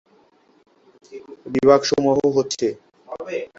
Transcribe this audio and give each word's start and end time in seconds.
বিভাগসমূহ 1.53 2.17
হচ্ছেঃ 2.37 2.73